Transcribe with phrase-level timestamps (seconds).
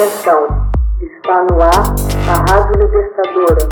[0.00, 0.46] Atenção,
[0.98, 1.94] está no ar
[2.26, 3.68] a Rádio Libertadora.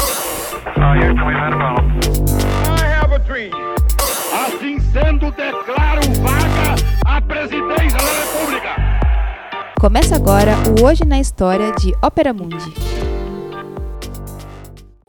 [4.45, 6.75] Assim sendo, declaro vaga
[7.07, 8.77] a presidência da República.
[9.81, 12.75] Começa agora o Hoje na História de Ópera Mundi.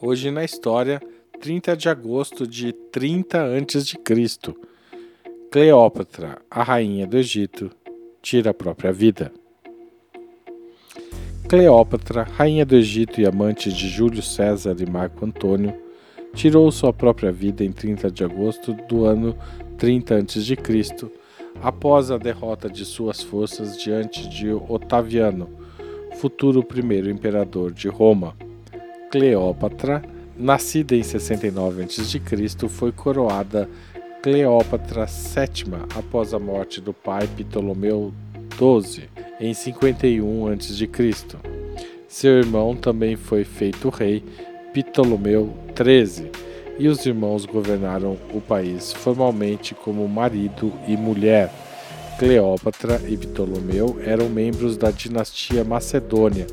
[0.01, 1.01] Hoje na História,
[1.41, 4.55] 30 de agosto de 30 a.C.
[5.51, 7.70] Cleópatra, a rainha do Egito,
[8.21, 9.33] tira a própria vida.
[11.50, 15.74] Cleópatra, rainha do Egito e amante de Júlio César e Marco Antônio,
[16.32, 19.36] tirou sua própria vida em 30 de agosto do ano
[19.75, 20.55] 30 a.C.,
[21.60, 25.50] após a derrota de suas forças diante de Otaviano,
[26.18, 28.36] futuro primeiro imperador de Roma.
[29.10, 30.04] Cleópatra,
[30.38, 33.67] nascida em 69 a.C., foi coroada
[34.22, 38.13] Cleópatra VII após a morte do pai Ptolomeu
[38.59, 40.89] XII em 51 a.C.
[42.09, 44.21] Seu irmão também foi feito rei,
[44.73, 46.29] Ptolomeu XIII,
[46.77, 51.49] e os irmãos governaram o país formalmente como marido e mulher.
[52.17, 56.45] Cleópatra e Ptolomeu eram membros da dinastia Macedônia,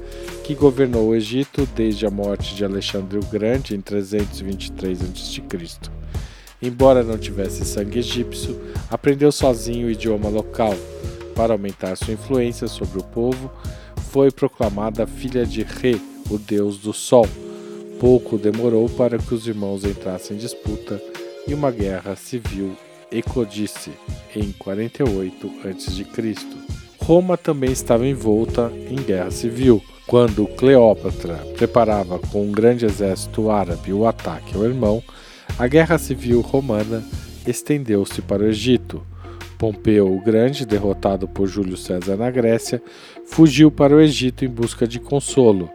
[0.45, 5.43] que governou o Egito desde a morte de Alexandre o Grande em 323 a.C.
[6.63, 8.57] Embora não tivesse sangue egípcio,
[8.89, 10.75] aprendeu sozinho o idioma local
[11.37, 13.51] para aumentar sua influência sobre o povo,
[14.11, 17.29] foi proclamada filha de Re, o deus do sol.
[18.01, 21.01] Pouco demorou para que os irmãos entrassem em disputa
[21.47, 22.75] e uma guerra civil
[23.13, 23.93] eclodisse
[24.35, 26.07] em 48 a.C.
[27.01, 33.93] Roma também estava envolta em guerra civil, quando Cleópatra preparava com um grande exército árabe
[33.93, 35.03] o ataque ao irmão.
[35.59, 37.05] A guerra civil romana
[37.47, 39.03] estendeu-se para o Egito.
[39.59, 42.83] Pompeu o Grande, derrotado por Júlio César na Grécia,
[43.25, 45.71] fugiu para o Egito em busca de consolo,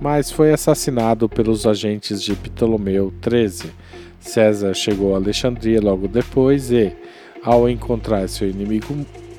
[0.00, 3.70] mas foi assassinado pelos agentes de Ptolomeu XIII.
[4.20, 6.92] César chegou a Alexandria logo depois e,
[7.42, 8.94] ao encontrar seu inimigo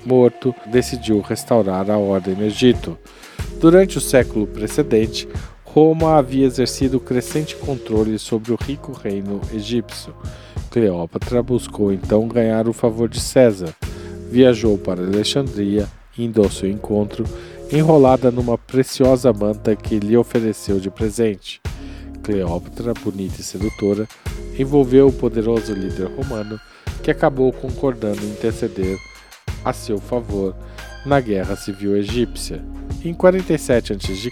[0.05, 2.97] morto, decidiu restaurar a ordem no Egito.
[3.59, 5.27] Durante o século precedente,
[5.63, 10.13] Roma havia exercido crescente controle sobre o rico reino egípcio.
[10.73, 13.75] Cleópatra buscou então ganhar o favor de César.
[14.31, 17.25] Viajou para Alexandria, indo ao seu encontro,
[17.71, 21.61] enrolada numa preciosa manta que lhe ofereceu de presente.
[22.23, 24.07] Cleópatra, bonita e sedutora,
[24.57, 26.59] envolveu o poderoso líder romano,
[27.03, 28.97] que acabou concordando em interceder
[29.63, 30.55] a seu favor
[31.05, 32.65] na Guerra Civil Egípcia.
[33.05, 34.31] Em 47 a.C.,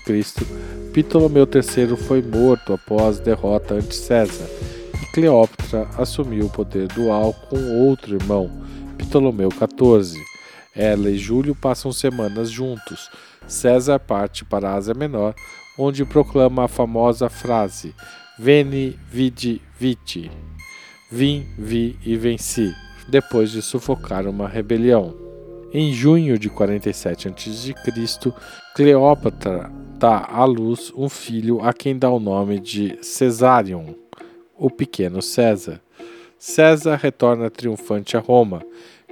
[0.91, 4.49] Ptolomeu III foi morto após derrota ante César
[5.13, 8.49] Cleópatra assumiu o poder dual com outro irmão,
[8.97, 10.17] Ptolomeu XIV.
[10.73, 13.09] Ela e Júlio passam semanas juntos.
[13.45, 15.35] César parte para a Ásia Menor,
[15.77, 17.93] onde proclama a famosa frase
[18.39, 20.31] Veni, vidi, viti.
[21.11, 22.73] Vim, vi e venci,
[23.09, 25.13] depois de sufocar uma rebelião.
[25.73, 28.33] Em junho de 47 a.C.,
[28.73, 34.00] Cleópatra dá à luz um filho a quem dá o nome de Cesarion
[34.61, 35.81] o pequeno César.
[36.37, 38.61] César retorna triunfante a Roma.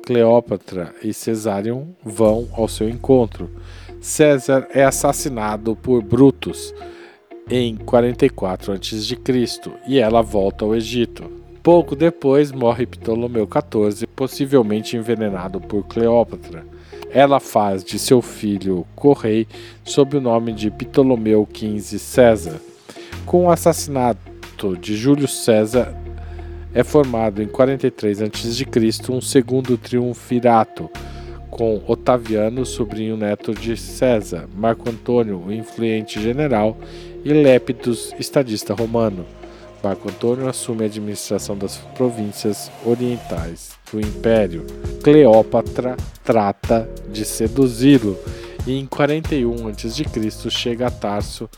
[0.06, 3.50] Cleópatra e Cesarion vão ao seu encontro.
[4.00, 6.74] César é assassinado por Brutus
[7.50, 9.18] em 44 a.C.
[9.88, 11.30] e ela volta ao Egito.
[11.64, 16.64] Pouco depois morre Ptolomeu XIV, possivelmente envenenado por Cleópatra.
[17.10, 19.48] Ela faz de seu filho Correi
[19.84, 22.62] sob o nome de Ptolomeu XV César.
[23.26, 24.29] Com o assassinato
[24.68, 25.96] de Júlio César
[26.74, 28.66] é formado em 43 a.C.
[29.10, 30.90] um segundo triunvirato,
[31.50, 36.78] com Otaviano, sobrinho neto de César, Marco Antônio, o influente general,
[37.24, 39.26] e Lépidos, estadista romano.
[39.84, 44.66] Marco Antônio assume a administração das províncias orientais do império.
[45.02, 48.18] Cleópatra trata de seduzi-lo
[48.70, 50.50] e em 41 a.C.
[50.52, 51.50] chega a Tarso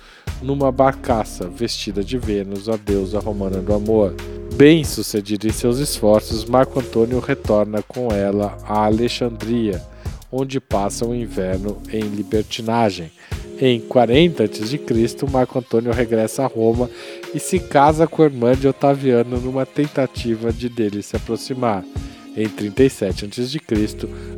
[0.41, 4.15] numa barcaça vestida de Vênus, a deusa romana do amor.
[4.55, 9.81] Bem sucedido em seus esforços, Marco Antônio retorna com ela a Alexandria,
[10.31, 13.11] onde passa o inverno em libertinagem.
[13.59, 14.79] Em 40 a.C.,
[15.29, 16.89] Marco Antônio regressa a Roma
[17.33, 21.83] e se casa com a irmã de Otaviano numa tentativa de dele se aproximar.
[22.37, 23.59] Em 37 a.C.,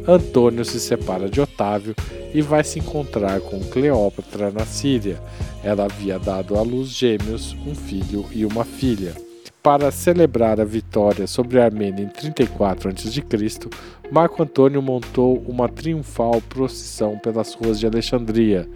[0.07, 1.95] Antônio se separa de Otávio
[2.33, 5.21] e vai se encontrar com Cleópatra na Síria.
[5.63, 9.13] Ela havia dado à luz gêmeos, um filho e uma filha.
[9.61, 13.69] Para celebrar a vitória sobre a Armênia em 34 a.C.,
[14.11, 18.67] Marco Antônio montou uma triunfal procissão pelas ruas de Alexandria,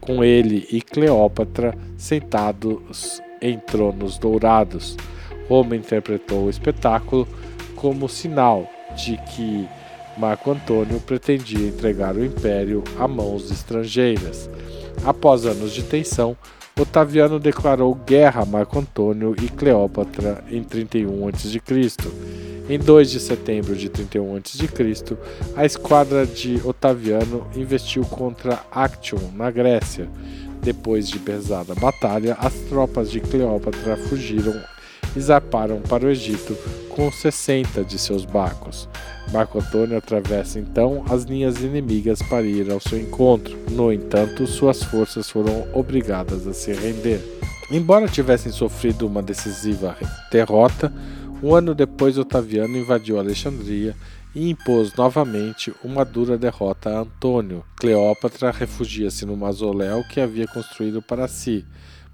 [0.00, 4.96] com ele e Cleópatra sentados em tronos dourados.
[5.48, 7.26] Roma interpretou o espetáculo
[7.74, 9.68] como sinal de que
[10.16, 14.48] Marco Antônio pretendia entregar o império a mãos estrangeiras.
[15.04, 16.36] Após anos de tensão,
[16.78, 21.60] Otaviano declarou guerra a Marco Antônio e Cleópatra em 31 a.C.
[22.68, 25.16] Em 2 de setembro de 31 a.C.,
[25.54, 30.08] a esquadra de Otaviano investiu contra Actium, na Grécia.
[30.62, 34.60] Depois de pesada batalha, as tropas de Cleópatra fugiram
[35.14, 36.56] e zarparam para o Egito
[36.96, 38.88] com 60 de seus barcos.
[39.30, 43.54] Marco Antônio atravessa então as linhas inimigas para ir ao seu encontro.
[43.70, 47.20] No entanto, suas forças foram obrigadas a se render.
[47.70, 49.94] Embora tivessem sofrido uma decisiva
[50.32, 50.90] derrota,
[51.42, 53.94] um ano depois Otaviano invadiu Alexandria
[54.34, 57.62] e impôs novamente uma dura derrota a Antônio.
[57.76, 61.62] Cleópatra refugia-se no mausoléu que havia construído para si.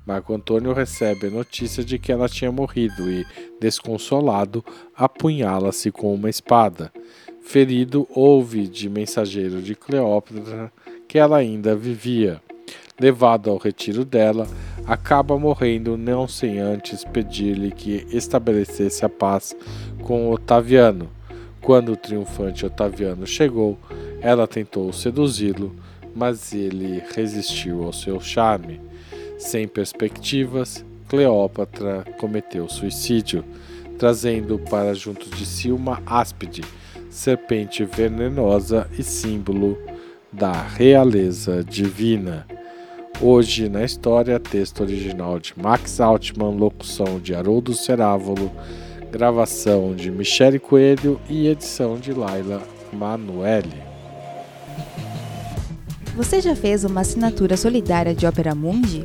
[0.05, 3.25] Marco Antônio recebe a notícia de que ela tinha morrido e,
[3.61, 4.65] desconsolado,
[4.97, 6.93] apunhala-se com uma espada.
[7.41, 10.73] Ferido, ouve de mensageiro de Cleópatra
[11.07, 12.41] que ela ainda vivia.
[13.01, 14.47] Levado ao retiro dela,
[14.87, 19.57] acaba morrendo não sem antes pedir-lhe que estabelecesse a paz
[20.03, 21.11] com Otaviano.
[21.61, 23.79] Quando o triunfante Otaviano chegou,
[24.21, 25.75] ela tentou seduzi-lo,
[26.15, 28.81] mas ele resistiu ao seu charme.
[29.43, 33.45] Sem perspectivas, Cleópatra cometeu suicídio,
[33.99, 36.63] trazendo para junto de si uma áspide,
[37.11, 39.77] serpente venenosa e símbolo
[40.33, 42.47] da realeza divina.
[43.21, 48.51] Hoje na história, texto original de Max Altman, locução de Haroldo Cerávolo,
[49.11, 52.63] gravação de Michele Coelho e edição de Laila
[52.93, 53.83] Manuele.
[56.15, 59.05] Você já fez uma assinatura solidária de Opera Mundi?